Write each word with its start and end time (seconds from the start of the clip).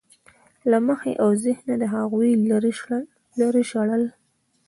له 0.71 0.77
مخې 0.87 1.11
او 1.23 1.29
ذهنه 1.45 1.75
د 1.81 1.83
هغوی 1.95 2.31
لرې 3.37 3.63
شړل. 3.69 4.03